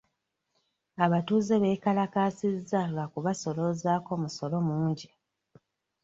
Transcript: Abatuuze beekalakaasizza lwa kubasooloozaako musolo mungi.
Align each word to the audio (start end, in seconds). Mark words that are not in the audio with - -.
Abatuuze 1.05 1.55
beekalakaasizza 1.63 2.79
lwa 2.91 3.05
kubasooloozaako 3.13 4.11
musolo 4.21 4.57
mungi. 4.67 5.07